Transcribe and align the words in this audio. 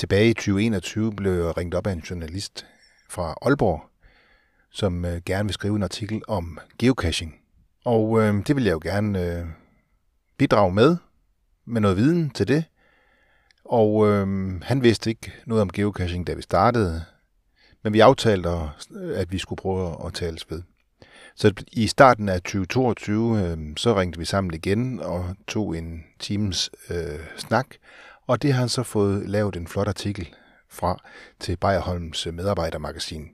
Tilbage 0.00 0.30
i 0.30 0.34
2021 0.34 1.12
blev 1.12 1.32
jeg 1.32 1.56
ringet 1.56 1.74
op 1.74 1.86
af 1.86 1.92
en 1.92 1.98
journalist 1.98 2.66
fra 3.08 3.34
Aalborg, 3.42 3.82
som 4.70 5.04
øh, 5.04 5.22
gerne 5.26 5.44
vil 5.44 5.54
skrive 5.54 5.76
en 5.76 5.82
artikel 5.82 6.22
om 6.28 6.58
geocaching. 6.78 7.34
Og 7.84 8.20
øh, 8.20 8.46
det 8.46 8.56
vil 8.56 8.64
jeg 8.64 8.72
jo 8.72 8.80
gerne 8.82 9.26
øh, 9.26 9.46
bidrage 10.36 10.72
med, 10.72 10.96
med 11.64 11.80
noget 11.80 11.96
viden 11.96 12.30
til 12.30 12.48
det. 12.48 12.64
Og 13.64 14.08
øh, 14.08 14.60
han 14.62 14.82
vidste 14.82 15.10
ikke 15.10 15.32
noget 15.46 15.62
om 15.62 15.72
geocaching, 15.72 16.26
da 16.26 16.34
vi 16.34 16.42
startede, 16.42 17.04
men 17.82 17.92
vi 17.92 18.00
aftalte, 18.00 18.48
at 19.14 19.32
vi 19.32 19.38
skulle 19.38 19.60
prøve 19.62 20.06
at 20.06 20.14
tales 20.14 20.50
ved. 20.50 20.62
Så 21.34 21.64
i 21.72 21.86
starten 21.86 22.28
af 22.28 22.42
2022, 22.42 23.38
øh, 23.38 23.58
så 23.76 24.00
ringte 24.00 24.18
vi 24.18 24.24
sammen 24.24 24.54
igen 24.54 25.00
og 25.00 25.34
tog 25.48 25.78
en 25.78 26.04
times 26.18 26.70
øh, 26.90 27.20
snak, 27.36 27.66
og 28.30 28.42
det 28.42 28.52
har 28.52 28.60
han 28.60 28.68
så 28.68 28.82
fået 28.82 29.28
lavet 29.28 29.56
en 29.56 29.66
flot 29.66 29.88
artikel 29.88 30.34
fra 30.68 31.02
til 31.40 31.56
Bejerholms 31.56 32.26
medarbejdermagasin. 32.26 33.28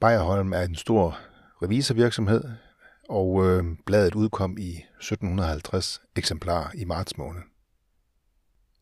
Bejerholm 0.00 0.52
er 0.52 0.62
en 0.62 0.74
stor 0.74 1.18
revisorvirksomhed, 1.62 2.44
og 3.08 3.46
øh, 3.46 3.64
bladet 3.86 4.14
udkom 4.14 4.58
i 4.58 4.70
1750 4.70 6.00
eksemplarer 6.16 6.70
i 6.74 6.84
marts 6.84 7.18
måned. 7.18 7.42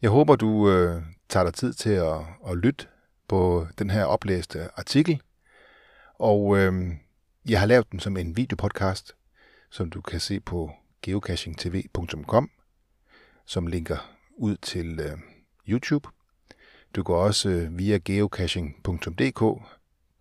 Jeg 0.02 0.10
håber, 0.10 0.36
du 0.36 0.70
øh, 0.70 1.02
tager 1.28 1.44
dig 1.44 1.54
tid 1.54 1.72
til 1.72 1.90
at, 1.90 2.20
at 2.48 2.56
lytte 2.56 2.86
på 3.28 3.66
den 3.78 3.90
her 3.90 4.04
oplæste 4.04 4.68
artikel, 4.78 5.20
og 6.18 6.58
øh, 6.58 6.74
jeg 7.48 7.60
har 7.60 7.66
lavet 7.66 7.92
den 7.92 8.00
som 8.00 8.16
en 8.16 8.36
videopodcast, 8.36 9.12
som 9.70 9.90
du 9.90 10.00
kan 10.00 10.20
se 10.20 10.40
på 10.40 10.70
geocachingtv.com, 11.02 12.50
som 13.44 13.66
linker 13.66 14.15
ud 14.36 14.56
til 14.56 15.00
øh, 15.00 15.18
YouTube. 15.68 16.08
Du 16.96 17.02
kan 17.02 17.14
også 17.14 17.48
øh, 17.48 17.78
via 17.78 17.98
geocaching.dk 18.04 19.62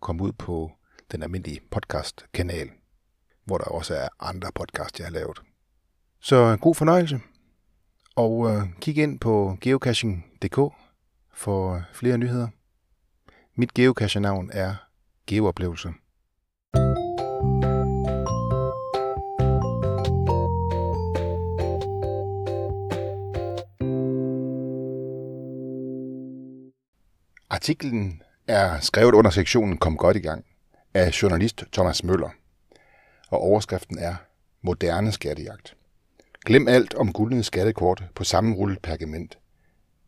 komme 0.00 0.22
ud 0.22 0.32
på 0.32 0.70
den 1.12 1.22
almindelige 1.22 1.60
podcast-kanal, 1.70 2.70
hvor 3.44 3.58
der 3.58 3.64
også 3.64 3.94
er 3.94 4.08
andre 4.20 4.50
podcasts, 4.54 4.98
jeg 5.00 5.06
har 5.06 5.12
lavet. 5.12 5.42
Så 6.20 6.36
øh, 6.36 6.58
god 6.58 6.74
fornøjelse, 6.74 7.20
og 8.16 8.50
øh, 8.50 8.62
kig 8.80 8.98
ind 8.98 9.20
på 9.20 9.58
geocaching.dk 9.60 10.58
for 11.34 11.74
øh, 11.74 11.82
flere 11.92 12.18
nyheder. 12.18 12.48
Mit 13.54 13.74
geocache-navn 13.74 14.50
er 14.52 14.74
Geoplevelse. 15.26 15.92
Artiklen 27.56 28.22
er 28.48 28.80
skrevet 28.80 29.14
under 29.14 29.30
sektionen 29.30 29.76
Kom 29.76 29.96
godt 29.96 30.16
i 30.16 30.20
gang 30.20 30.44
af 30.94 31.22
journalist 31.22 31.64
Thomas 31.72 32.04
Møller, 32.04 32.30
og 33.30 33.40
overskriften 33.40 33.98
er 33.98 34.14
Moderne 34.62 35.12
skattejagt. 35.12 35.76
Glem 36.46 36.68
alt 36.68 36.94
om 36.94 37.12
guldende 37.12 37.44
skattekort 37.44 38.04
på 38.14 38.24
sammenrullet 38.24 38.78
pergament. 38.82 39.38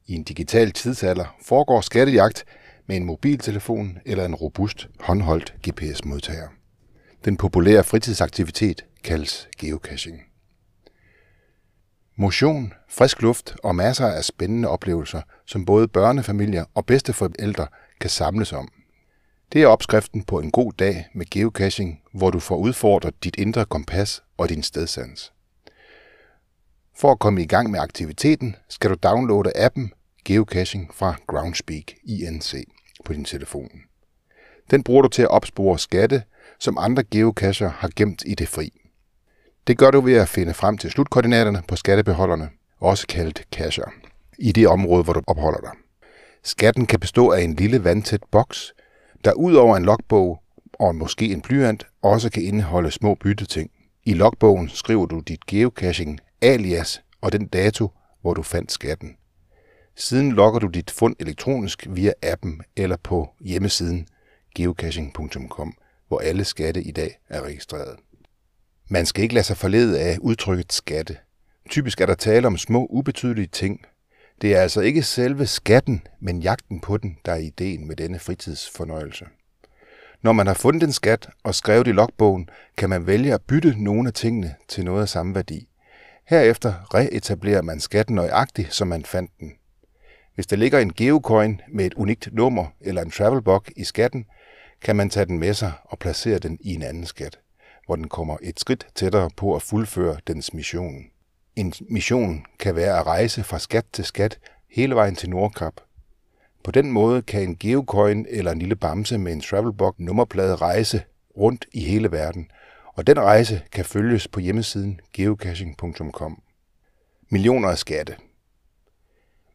I 0.07 0.15
en 0.15 0.23
digital 0.23 0.73
tidsalder 0.73 1.37
foregår 1.43 1.81
skattejagt 1.81 2.45
med 2.87 2.97
en 2.97 3.05
mobiltelefon 3.05 3.99
eller 4.07 4.25
en 4.25 4.35
robust 4.35 4.89
håndholdt 5.01 5.55
GPS-modtager. 5.69 6.49
Den 7.25 7.37
populære 7.37 7.85
fritidsaktivitet 7.85 8.85
kaldes 9.05 9.49
geocaching. 9.59 10.28
Motion, 12.21 12.73
frisk 12.89 13.23
luft 13.23 13.57
og 13.63 13.77
masser 13.77 14.07
af 14.07 14.25
spændende 14.25 14.69
oplevelser, 14.69 15.23
som 15.47 15.65
både 15.65 15.89
børnefamilier 15.89 16.65
og 16.75 16.87
bedsteforældre 16.87 17.67
kan 18.01 18.11
samles 18.11 18.53
om. 18.53 18.69
Det 19.53 19.63
er 19.63 19.67
opskriften 19.67 20.23
på 20.25 20.41
en 20.41 20.51
god 20.51 20.73
dag 20.73 21.09
med 21.15 21.27
geocaching, 21.31 22.01
hvor 22.15 22.31
du 22.31 22.41
får 22.41 22.57
udfordret 22.57 23.25
dit 23.25 23.37
indre 23.37 23.65
kompas 23.65 24.23
og 24.37 24.49
din 24.49 24.63
stedsans. 24.63 25.33
For 26.97 27.13
at 27.13 27.19
komme 27.19 27.43
i 27.43 27.47
gang 27.47 27.71
med 27.71 27.81
aktiviteten, 27.81 28.57
skal 28.69 28.91
du 28.91 28.97
downloade 29.03 29.53
appen 29.57 29.93
Geocaching 30.25 30.95
fra 30.95 31.17
Groundspeak 31.27 31.85
INC 32.05 32.55
på 33.05 33.13
din 33.13 33.25
telefon. 33.25 33.71
Den 34.71 34.83
bruger 34.83 35.03
du 35.03 35.09
til 35.09 35.23
at 35.23 35.31
opspore 35.31 35.79
skatte, 35.79 36.23
som 36.59 36.79
andre 36.79 37.03
geocacher 37.03 37.69
har 37.69 37.91
gemt 37.97 38.23
i 38.27 38.35
det 38.35 38.49
fri. 38.49 38.73
Det 39.69 39.79
gør 39.79 39.91
du 39.91 40.01
ved 40.01 40.15
at 40.15 40.29
finde 40.29 40.55
frem 40.55 40.79
til 40.79 40.91
slutkoordinaterne 40.91 41.63
på 41.69 41.77
skattebeholderne, 41.77 42.49
også 42.81 43.07
kaldet 43.07 43.43
cacher, 43.53 43.85
i 44.39 44.53
det 44.53 44.69
område, 44.69 45.03
hvor 45.03 45.13
du 45.13 45.23
opholder 45.27 45.61
dig. 45.61 45.71
Skatten 46.45 46.87
kan 46.87 47.01
bestå 47.01 47.31
af 47.31 47.43
en 47.43 47.55
lille 47.55 47.85
vandtæt 47.85 48.23
boks, 48.31 48.73
der 49.25 49.33
ud 49.33 49.55
over 49.55 49.77
en 49.77 49.85
logbog 49.85 50.43
og 50.73 50.95
måske 50.95 51.33
en 51.33 51.41
blyant 51.41 51.87
også 52.03 52.31
kan 52.31 52.43
indeholde 52.43 52.91
små 52.91 53.15
bytteting. 53.15 53.71
I 54.05 54.15
logbogen 54.15 54.69
skriver 54.69 55.07
du 55.07 55.21
dit 55.21 55.47
geocaching 55.47 56.21
alias 56.43 57.03
og 57.21 57.33
den 57.33 57.47
dato, 57.47 57.91
hvor 58.23 58.35
du 58.35 58.43
fandt 58.43 58.73
skatten. 58.73 59.17
Siden 59.97 60.33
logger 60.33 60.61
du 60.61 60.67
dit 60.67 60.91
fund 60.91 61.17
elektronisk 61.21 61.87
via 61.91 62.13
appen 62.23 62.61
eller 62.77 62.97
på 62.97 63.29
hjemmesiden 63.41 64.07
geocaching.com, 64.55 65.73
hvor 66.09 66.19
alle 66.19 66.45
skatte 66.45 66.83
i 66.83 66.91
dag 66.91 67.19
er 67.29 67.43
registreret. 67.43 67.97
Man 68.91 69.07
skal 69.07 69.23
ikke 69.23 69.35
lade 69.35 69.45
sig 69.45 69.57
forlede 69.57 70.01
af 70.01 70.19
udtrykket 70.21 70.73
skatte. 70.73 71.17
Typisk 71.71 72.01
er 72.01 72.07
der 72.07 72.15
tale 72.15 72.47
om 72.47 72.57
små, 72.57 72.87
ubetydelige 72.91 73.47
ting. 73.47 73.81
Det 74.43 74.55
er 74.55 74.61
altså 74.61 74.81
ikke 74.81 75.03
selve 75.03 75.47
skatten, 75.47 76.03
men 76.21 76.41
jagten 76.41 76.81
på 76.81 76.97
den, 76.97 77.17
der 77.25 77.33
er 77.33 77.37
ideen 77.37 77.87
med 77.87 77.97
denne 77.97 78.19
fritidsfornøjelse. 78.19 79.25
Når 80.23 80.33
man 80.33 80.47
har 80.47 80.55
fundet 80.55 80.83
en 80.83 80.93
skat 80.93 81.29
og 81.45 81.55
skrevet 81.55 81.87
i 81.87 81.93
logbogen, 81.93 82.49
kan 82.77 82.91
man 82.91 83.07
vælge 83.07 83.35
at 83.35 83.43
bytte 83.43 83.85
nogle 83.85 84.09
af 84.09 84.15
tingene 84.15 84.55
til 84.69 84.85
noget 84.85 85.03
af 85.03 85.09
samme 85.09 85.35
værdi. 85.35 85.69
Herefter 86.27 86.95
reetablerer 86.95 87.63
man 87.63 87.81
skatten 87.81 88.15
nøjagtigt, 88.15 88.75
som 88.75 88.89
man 88.89 89.05
fandt 89.05 89.31
den. 89.41 89.53
Hvis 90.35 90.47
der 90.47 90.57
ligger 90.57 90.79
en 90.79 90.93
geocoin 90.93 91.61
med 91.69 91.87
et 91.87 91.95
unikt 91.95 92.29
nummer 92.33 92.67
eller 92.81 93.03
en 93.03 93.11
travelbog 93.11 93.65
i 93.77 93.85
skatten, 93.85 94.27
kan 94.83 94.97
man 94.97 95.11
tage 95.11 95.27
den 95.27 95.39
med 95.39 95.55
sig 95.55 95.73
og 95.85 95.99
placere 95.99 96.39
den 96.39 96.59
i 96.61 96.75
en 96.75 96.83
anden 96.83 97.07
skat 97.07 97.39
hvor 97.89 97.97
den 97.97 98.09
kommer 98.09 98.37
et 98.43 98.61
skridt 98.61 98.87
tættere 98.95 99.31
på 99.37 99.55
at 99.55 99.63
fuldføre 99.63 100.17
dens 100.27 100.55
mission. 100.55 101.05
En 101.57 101.73
mission 101.81 102.47
kan 102.59 102.75
være 102.77 102.99
at 102.99 103.07
rejse 103.07 103.45
fra 103.45 103.59
skat 103.59 103.85
til 103.93 104.05
skat 104.05 104.39
hele 104.71 104.95
vejen 104.95 105.15
til 105.15 105.31
Nordkap. 105.31 105.73
På 106.65 106.71
den 106.71 106.93
måde 106.93 107.23
kan 107.23 107.43
en 107.43 107.57
geocoin 107.57 108.27
eller 108.29 108.53
en 108.53 108.59
lille 108.59 108.77
bamse 108.77 109.19
med 109.19 109.33
en 109.33 109.41
travelbog 109.41 109.95
nummerplade 109.99 110.57
rejse 110.57 111.03
rundt 111.37 111.67
i 111.73 111.81
hele 111.81 112.13
verden, 112.13 112.51
og 112.95 113.07
den 113.07 113.21
rejse 113.21 113.63
kan 113.73 113.85
følges 113.85 114.29
på 114.29 114.41
hjemmesiden 114.41 115.01
geocaching.com. 115.13 116.43
Millioner 117.29 117.69
af 117.69 117.79
skatte. 117.79 118.17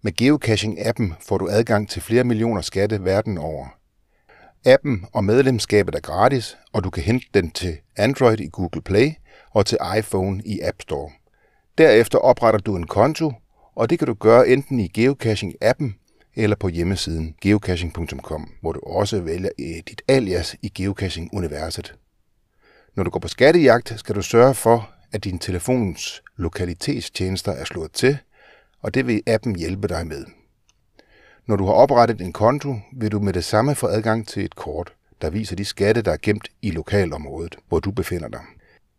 Med 0.02 0.22
geocaching-appen 0.22 1.14
får 1.28 1.38
du 1.38 1.50
adgang 1.50 1.90
til 1.90 2.02
flere 2.02 2.24
millioner 2.24 2.62
skatte 2.62 3.06
verden 3.06 3.38
over– 3.38 3.68
Appen 4.66 5.06
og 5.14 5.24
medlemskabet 5.24 5.96
er 5.96 6.00
gratis, 6.00 6.58
og 6.74 6.84
du 6.84 6.90
kan 6.90 7.04
hente 7.04 7.26
den 7.34 7.52
til 7.52 7.78
Android 7.98 8.40
i 8.40 8.50
Google 8.52 8.82
Play 8.82 9.12
og 9.52 9.66
til 9.66 9.78
iPhone 9.98 10.42
i 10.46 10.60
App 10.62 10.82
Store. 10.82 11.12
Derefter 11.78 12.18
opretter 12.18 12.60
du 12.60 12.76
en 12.76 12.88
konto, 12.88 13.34
og 13.76 13.90
det 13.90 14.00
kan 14.00 14.08
du 14.08 14.14
gøre 14.14 14.48
enten 14.48 14.80
i 14.80 14.92
geocaching-appen 14.98 15.94
eller 16.36 16.56
på 16.56 16.68
hjemmesiden 16.68 17.36
geocaching.com, 17.42 18.52
hvor 18.62 18.72
du 18.72 18.80
også 18.80 19.22
vælger 19.22 19.50
øh, 19.60 19.66
dit 19.66 20.02
alias 20.08 20.56
i 20.62 20.72
geocaching-universet. 20.76 21.96
Når 22.96 23.04
du 23.04 23.10
går 23.10 23.20
på 23.20 23.28
skattejagt, 23.28 23.94
skal 24.00 24.16
du 24.16 24.22
sørge 24.22 24.54
for, 24.54 24.90
at 25.12 25.24
din 25.24 25.40
telefons 25.40 26.24
lokalitetstjenester 26.38 27.52
er 27.52 27.66
slået 27.66 27.92
til, 27.92 28.18
og 28.82 28.94
det 28.94 29.08
vil 29.08 29.24
appen 29.28 29.56
hjælpe 29.56 29.88
dig 29.88 30.08
med. 30.08 30.26
Når 31.46 31.56
du 31.56 31.66
har 31.66 31.74
oprettet 31.74 32.22
en 32.22 32.34
konto, 32.34 32.76
vil 32.94 33.12
du 33.12 33.20
med 33.20 33.34
det 33.34 33.44
samme 33.44 33.76
få 33.76 33.88
adgang 33.88 34.28
til 34.28 34.46
et 34.46 34.56
kort, 34.56 34.94
der 35.22 35.30
viser 35.30 35.56
de 35.56 35.66
skatte, 35.66 36.02
der 36.02 36.12
er 36.12 36.18
gemt 36.22 36.48
i 36.62 36.72
lokalområdet, 36.72 37.56
hvor 37.68 37.80
du 37.80 37.92
befinder 37.92 38.28
dig. 38.28 38.42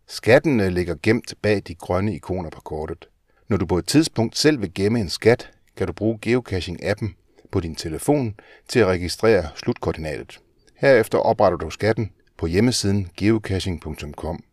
Skattene 0.09 0.71
ligger 0.71 0.95
gemt 1.03 1.35
bag 1.43 1.63
de 1.69 1.75
grønne 1.75 2.15
ikoner 2.15 2.51
på 2.51 2.61
kortet. 2.61 3.09
Når 3.49 3.57
du 3.57 3.67
på 3.67 3.79
et 3.79 3.87
tidspunkt 3.87 4.39
selv 4.39 4.61
vil 4.61 4.75
gemme 4.75 5.01
en 5.01 5.09
skat, 5.09 5.51
kan 5.77 5.87
du 5.87 5.93
bruge 5.93 6.19
geocaching-appen 6.27 7.09
på 7.53 7.61
din 7.61 7.75
telefon 7.75 8.35
til 8.69 8.81
at 8.81 8.87
registrere 8.87 9.49
slutkoordinatet. 9.55 10.41
Herefter 10.77 11.19
opretter 11.19 11.59
du 11.59 11.71
skatten 11.71 12.11
på 12.39 12.47
hjemmesiden 12.47 13.09
geocaching.com. 13.17 14.45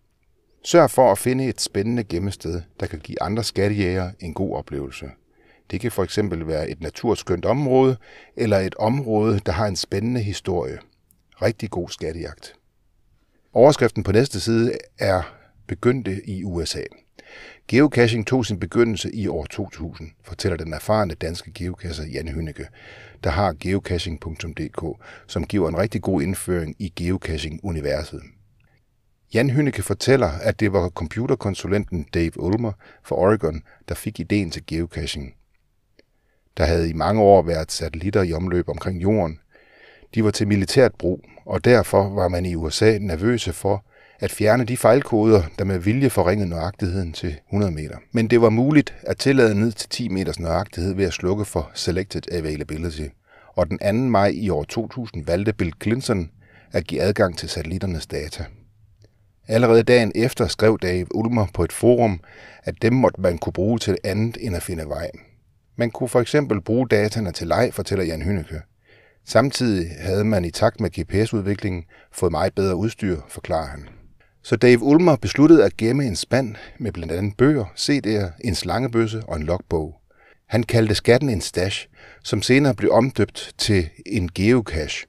Sørg 0.64 0.92
for 0.92 1.12
at 1.12 1.18
finde 1.18 1.46
et 1.46 1.62
spændende 1.62 2.04
gemmested, 2.04 2.62
der 2.80 2.86
kan 2.86 3.00
give 3.00 3.22
andre 3.22 3.44
skattejæger 3.44 4.12
en 4.20 4.34
god 4.34 4.56
oplevelse. 4.56 5.06
Det 5.72 5.82
kan 5.82 5.92
for 5.92 6.04
eksempel 6.04 6.48
være 6.48 6.70
et 6.70 6.82
naturskønt 6.82 7.46
område, 7.46 7.98
eller 8.36 8.58
et 8.58 8.76
område, 8.76 9.40
der 9.46 9.52
har 9.52 9.68
en 9.68 9.76
spændende 9.76 10.22
historie. 10.22 10.78
Rigtig 11.42 11.70
god 11.70 11.90
skattejagt. 11.90 12.54
Overskriften 13.54 14.04
på 14.04 14.12
næste 14.12 14.40
side 14.40 14.74
er 15.00 15.36
begyndte 15.68 16.30
i 16.30 16.44
USA. 16.44 16.82
Geocaching 17.68 18.28
tog 18.28 18.46
sin 18.46 18.60
begyndelse 18.60 19.16
i 19.16 19.28
år 19.28 19.46
2000, 19.46 20.10
fortæller 20.24 20.58
den 20.58 20.74
erfarne 20.74 21.14
danske 21.14 21.52
geocacher 21.52 22.06
Jan 22.06 22.28
Hynneke, 22.28 22.68
der 23.24 23.30
har 23.30 23.56
geocaching.dk, 23.60 25.06
som 25.28 25.44
giver 25.44 25.70
en 25.70 25.78
rigtig 25.78 26.02
god 26.02 26.22
indføring 26.22 26.76
i 26.80 26.94
geocaching-universet. 26.96 28.22
Jan 29.34 29.50
Hynneke 29.50 29.84
fortæller, 29.84 30.28
at 30.28 30.60
det 30.60 30.74
var 30.74 30.90
computerkonsulenten 30.90 32.04
Dave 32.14 32.40
Ulmer 32.40 32.72
fra 33.04 33.16
Oregon, 33.16 33.62
der 33.90 33.96
fik 33.96 34.20
ideen 34.20 34.52
til 34.52 34.64
geocaching. 34.68 35.34
Der 36.58 36.66
havde 36.66 36.90
i 36.90 36.94
mange 36.94 37.22
år 37.22 37.42
været 37.42 37.72
satellitter 37.72 38.24
i 38.24 38.34
omløb 38.34 38.70
omkring 38.70 39.02
jorden. 39.02 39.40
De 40.16 40.24
var 40.24 40.32
til 40.32 40.48
militært 40.48 40.92
brug, 41.00 41.22
og 41.46 41.66
derfor 41.66 42.10
var 42.10 42.28
man 42.28 42.46
i 42.46 42.56
USA 42.56 42.98
nervøse 42.98 43.54
for, 43.54 43.86
at 44.20 44.32
fjerne 44.32 44.64
de 44.64 44.78
fejlkoder, 44.78 45.44
der 45.60 45.66
med 45.66 45.80
vilje 45.80 46.10
forringede 46.10 46.50
nøjagtigheden 46.50 47.14
til 47.14 47.36
100 47.48 47.72
meter. 47.72 47.98
Men 48.12 48.28
det 48.28 48.42
var 48.42 48.50
muligt 48.50 48.96
at 49.02 49.18
tillade 49.18 49.60
ned 49.60 49.72
til 49.72 49.90
10 49.90 50.10
meters 50.10 50.40
nøjagtighed 50.40 50.94
ved 50.94 51.06
at 51.06 51.14
slukke 51.14 51.46
for 51.46 51.72
Selected 51.74 52.22
Availability. 52.32 53.08
Og 53.56 53.70
den 53.70 53.80
2. 53.80 54.10
maj 54.10 54.28
i 54.28 54.50
år 54.50 54.64
2000 54.64 55.26
valgte 55.26 55.54
Bill 55.54 55.74
Clinton 55.84 56.32
at 56.72 56.88
give 56.88 57.02
adgang 57.02 57.38
til 57.38 57.50
satellitternes 57.50 58.08
data. 58.08 58.46
Allerede 59.48 59.84
dagen 59.84 60.12
efter 60.16 60.48
skrev 60.48 60.80
Dave 60.82 61.16
Ulmer 61.16 61.48
på 61.54 61.64
et 61.64 61.72
forum, 61.72 62.22
at 62.64 62.82
dem 62.82 62.94
måtte 62.94 63.22
man 63.22 63.38
kunne 63.38 63.54
bruge 63.54 63.80
til 63.80 63.98
andet 64.04 64.38
end 64.42 64.56
at 64.56 64.64
finde 64.64 64.90
vej. 64.90 65.12
Man 65.82 65.92
kunne 65.92 66.10
for 66.10 66.22
eksempel 66.22 66.62
bruge 66.62 66.88
dataene 66.88 67.32
til 67.32 67.48
leg, 67.48 67.70
fortæller 67.74 68.06
Jan 68.06 68.22
Hynekø. 68.22 68.58
Samtidig 69.26 69.92
havde 70.00 70.24
man 70.24 70.46
i 70.46 70.52
takt 70.52 70.80
med 70.80 70.90
GPS-udviklingen 71.00 71.84
fået 72.12 72.32
meget 72.32 72.56
bedre 72.56 72.76
udstyr, 72.76 73.22
forklarer 73.28 73.68
han. 73.68 73.90
Så 74.44 74.56
Dave 74.56 74.84
Ulmer 74.84 75.16
besluttede 75.16 75.66
at 75.66 75.78
gemme 75.78 76.06
en 76.06 76.16
spand 76.16 76.56
med 76.80 76.92
blandt 76.92 77.14
andet 77.14 77.38
bøger, 77.38 77.66
CD'er, 77.66 78.48
en 78.48 78.56
slangebøsse 78.56 79.24
og 79.28 79.38
en 79.38 79.44
logbog. 79.44 79.96
Han 80.48 80.64
kaldte 80.64 80.96
skatten 80.96 81.30
en 81.30 81.42
stash, 81.42 81.88
som 82.24 82.42
senere 82.42 82.76
blev 82.76 82.92
omdøbt 82.92 83.54
til 83.58 83.90
en 84.06 84.30
geocache. 84.36 85.08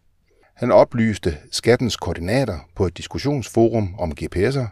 Han 0.57 0.73
oplyste 0.73 1.39
skattens 1.51 1.97
koordinater 1.97 2.59
på 2.77 2.87
et 2.87 2.97
diskussionsforum 2.97 3.95
om 3.99 4.13
GPS'er, 4.21 4.67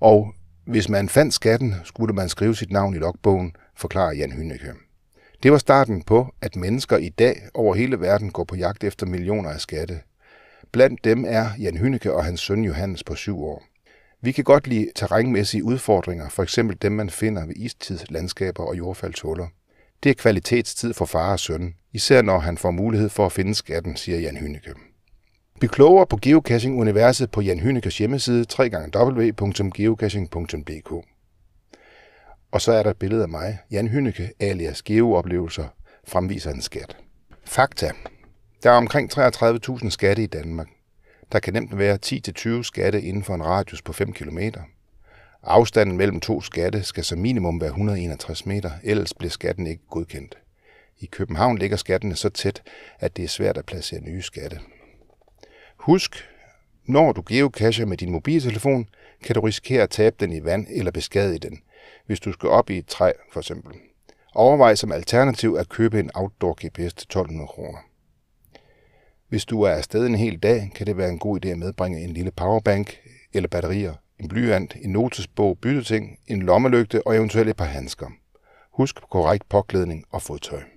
og 0.00 0.34
hvis 0.66 0.88
man 0.88 1.08
fandt 1.08 1.34
skatten, 1.34 1.74
skulle 1.84 2.14
man 2.14 2.28
skrive 2.28 2.56
sit 2.56 2.72
navn 2.72 2.94
i 2.94 2.98
logbogen, 2.98 3.52
forklarer 3.76 4.12
Jan 4.12 4.32
Hynekøm. 4.32 4.78
Det 5.44 5.52
var 5.52 5.58
starten 5.58 6.02
på, 6.02 6.34
at 6.40 6.56
mennesker 6.56 6.96
i 6.96 7.08
dag 7.08 7.42
over 7.54 7.74
hele 7.74 8.00
verden 8.00 8.30
går 8.30 8.44
på 8.44 8.56
jagt 8.56 8.84
efter 8.84 9.06
millioner 9.06 9.50
af 9.50 9.60
skatte. 9.60 10.00
Blandt 10.72 11.04
dem 11.04 11.24
er 11.28 11.46
Jan 11.60 11.76
Hynneke 11.76 12.12
og 12.12 12.24
hans 12.24 12.40
søn 12.40 12.64
Johannes 12.64 13.04
på 13.04 13.14
syv 13.14 13.42
år. 13.42 13.64
Vi 14.22 14.32
kan 14.32 14.44
godt 14.44 14.66
lide 14.66 14.90
terrænmæssige 14.94 15.64
udfordringer, 15.64 16.28
for 16.28 16.42
eksempel 16.42 16.76
dem, 16.82 16.92
man 16.92 17.10
finder 17.10 17.46
ved 17.46 17.54
istidslandskaber 17.56 18.64
og 18.64 18.78
jordfaldshuller. 18.78 19.46
Det 20.02 20.10
er 20.10 20.14
kvalitetstid 20.14 20.94
for 20.94 21.04
far 21.04 21.32
og 21.32 21.40
søn, 21.40 21.74
især 21.92 22.22
når 22.22 22.38
han 22.38 22.58
får 22.58 22.70
mulighed 22.70 23.08
for 23.08 23.26
at 23.26 23.32
finde 23.32 23.54
skatten, 23.54 23.96
siger 23.96 24.18
Jan 24.18 24.36
Hynneke. 24.36 24.74
Bliv 25.58 25.70
klogere 25.70 26.06
på 26.06 26.18
geocaching-universet 26.22 27.30
på 27.30 27.40
Jan 27.40 27.60
Hynnekes 27.60 27.98
hjemmeside 27.98 28.46
www.geocaching.dk. 28.58 31.13
Og 32.54 32.60
så 32.60 32.72
er 32.72 32.82
der 32.82 32.90
et 32.90 32.96
billede 32.96 33.22
af 33.22 33.28
mig, 33.28 33.58
Jan 33.70 33.88
Hynneke, 33.88 34.32
alias 34.40 34.82
Geooplevelser, 34.82 35.68
fremviser 36.04 36.50
en 36.50 36.62
skat. 36.62 36.96
Fakta. 37.44 37.90
Der 38.62 38.70
er 38.70 38.76
omkring 38.76 39.18
33.000 39.18 39.90
skatte 39.90 40.22
i 40.22 40.26
Danmark. 40.26 40.68
Der 41.32 41.38
kan 41.38 41.52
nemt 41.52 41.78
være 41.78 41.98
10-20 42.06 42.62
skatte 42.62 43.02
inden 43.02 43.24
for 43.24 43.34
en 43.34 43.44
radius 43.44 43.82
på 43.82 43.92
5 43.92 44.12
km. 44.12 44.38
Afstanden 45.42 45.96
mellem 45.96 46.20
to 46.20 46.40
skatte 46.40 46.82
skal 46.82 47.04
som 47.04 47.18
minimum 47.18 47.60
være 47.60 47.70
161 47.70 48.46
meter, 48.46 48.70
ellers 48.82 49.14
bliver 49.14 49.30
skatten 49.30 49.66
ikke 49.66 49.82
godkendt. 49.90 50.38
I 50.98 51.06
København 51.06 51.58
ligger 51.58 51.76
skattene 51.76 52.16
så 52.16 52.28
tæt, 52.28 52.62
at 53.00 53.16
det 53.16 53.24
er 53.24 53.28
svært 53.28 53.58
at 53.58 53.66
placere 53.66 54.00
nye 54.00 54.22
skatte. 54.22 54.60
Husk, 55.76 56.24
når 56.86 57.12
du 57.12 57.22
geocacher 57.28 57.86
med 57.86 57.96
din 57.96 58.10
mobiltelefon, 58.10 58.88
kan 59.24 59.34
du 59.34 59.40
risikere 59.40 59.82
at 59.82 59.90
tabe 59.90 60.16
den 60.20 60.32
i 60.32 60.44
vand 60.44 60.66
eller 60.70 60.90
beskadige 60.90 61.38
den, 61.38 61.58
hvis 62.06 62.20
du 62.20 62.32
skal 62.32 62.48
op 62.48 62.70
i 62.70 62.78
et 62.78 62.86
træ 62.86 63.12
for 63.32 63.40
eksempel. 63.40 63.72
Overvej 64.34 64.74
som 64.74 64.92
alternativ 64.92 65.56
at 65.58 65.68
købe 65.68 66.00
en 66.00 66.10
outdoor 66.14 66.52
GPS 66.52 66.94
til 66.94 67.06
1200 67.06 67.48
kroner. 67.48 67.78
Hvis 69.28 69.44
du 69.44 69.62
er 69.62 69.70
afsted 69.70 70.06
en 70.06 70.14
hel 70.14 70.38
dag, 70.38 70.70
kan 70.74 70.86
det 70.86 70.96
være 70.96 71.08
en 71.08 71.18
god 71.18 71.44
idé 71.44 71.48
at 71.48 71.58
medbringe 71.58 72.04
en 72.04 72.10
lille 72.10 72.30
powerbank 72.30 73.00
eller 73.32 73.48
batterier, 73.48 73.94
en 74.20 74.28
blyant, 74.28 74.76
en 74.82 74.90
notesbog, 74.90 75.58
bytteting, 75.58 76.18
en 76.26 76.42
lommelygte 76.42 77.06
og 77.06 77.16
eventuelt 77.16 77.48
et 77.48 77.56
par 77.56 77.64
handsker. 77.64 78.06
Husk 78.70 79.00
korrekt 79.10 79.48
påklædning 79.48 80.04
og 80.10 80.22
fodtøj. 80.22 80.73